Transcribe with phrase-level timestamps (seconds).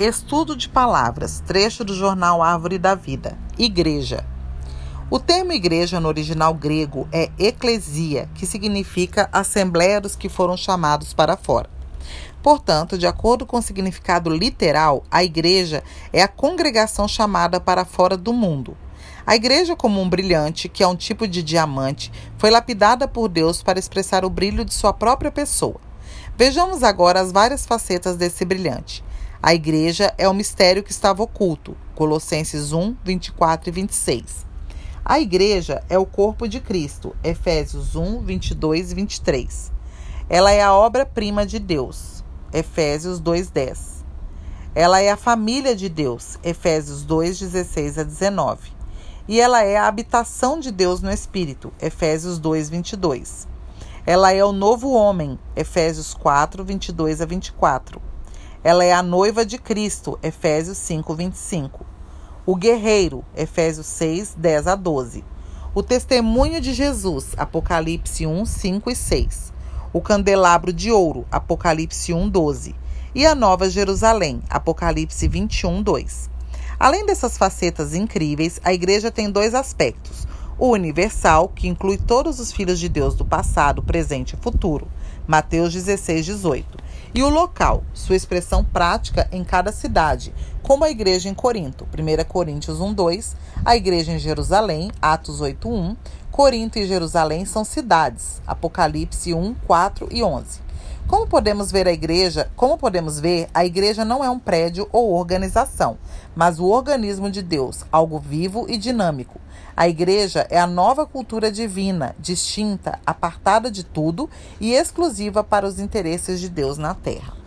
[0.00, 3.36] Estudo de palavras, trecho do jornal Árvore da Vida.
[3.58, 4.24] Igreja.
[5.10, 11.12] O termo igreja no original grego é eclesia, que significa assembleia dos que foram chamados
[11.12, 11.68] para fora.
[12.40, 15.82] Portanto, de acordo com o significado literal, a igreja
[16.12, 18.76] é a congregação chamada para fora do mundo.
[19.26, 23.64] A igreja, como um brilhante, que é um tipo de diamante, foi lapidada por Deus
[23.64, 25.80] para expressar o brilho de sua própria pessoa.
[26.36, 29.02] Vejamos agora as várias facetas desse brilhante.
[29.40, 31.76] A igreja é o mistério que estava oculto.
[31.94, 34.44] Colossenses 1, 24 e 26.
[35.04, 37.14] A igreja é o corpo de Cristo.
[37.22, 39.72] Efésios 1, 22 e 23.
[40.28, 42.24] Ela é a obra-prima de Deus.
[42.52, 44.04] Efésios 2, 10.
[44.74, 46.36] Ela é a família de Deus.
[46.42, 48.72] Efésios 2, 16 a 19.
[49.28, 51.72] E ela é a habitação de Deus no Espírito.
[51.80, 53.46] Efésios 2, 22.
[54.04, 55.38] Ela é o novo homem.
[55.54, 58.07] Efésios 4, 22 a 24.
[58.64, 61.86] Ela é a noiva de Cristo, Efésios 5, 25.
[62.44, 65.24] O guerreiro, Efésios 6, 10 a 12.
[65.72, 69.52] O testemunho de Jesus, Apocalipse 1, 5 e 6.
[69.92, 72.74] O candelabro de ouro, Apocalipse 1, 12.
[73.14, 76.28] E a Nova Jerusalém, Apocalipse 21, 2.
[76.80, 80.26] Além dessas facetas incríveis, a igreja tem dois aspectos.
[80.58, 84.88] O universal, que inclui todos os filhos de Deus do passado, presente e futuro,
[85.28, 86.77] Mateus 16, 18
[87.14, 92.24] e o local, sua expressão prática em cada cidade, como a igreja em Corinto, 1
[92.24, 93.34] Coríntios 1:2,
[93.64, 95.96] a igreja em Jerusalém, Atos 8:1,
[96.30, 100.67] Corinto e Jerusalém são cidades, Apocalipse 1, 4 e 11.
[101.08, 105.14] Como podemos ver a igreja, como podemos ver, a igreja não é um prédio ou
[105.14, 105.96] organização,
[106.36, 109.40] mas o organismo de Deus, algo vivo e dinâmico.
[109.74, 114.28] A igreja é a nova cultura divina, distinta, apartada de tudo
[114.60, 117.37] e exclusiva para os interesses de Deus na terra.